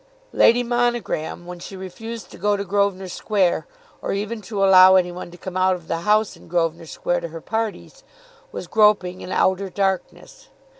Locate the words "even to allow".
4.13-4.95